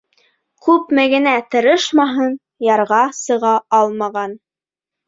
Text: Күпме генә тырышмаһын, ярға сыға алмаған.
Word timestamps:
Күпме 0.67 1.03
генә 1.11 1.35
тырышмаһын, 1.57 2.35
ярға 2.71 3.05
сыға 3.23 3.57
алмаған. 3.83 4.37